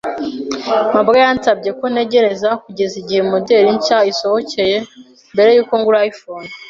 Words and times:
mabwa 0.93 1.15
yansabye 1.23 1.69
ko 1.79 1.85
ntegereza 1.93 2.49
kugeza 2.63 2.95
igihe 3.01 3.21
moderi 3.33 3.69
nshya 3.77 3.97
isohotse 4.11 4.61
mbere 5.33 5.49
yuko 5.55 5.73
ngura 5.79 5.99
iPhone. 6.11 6.47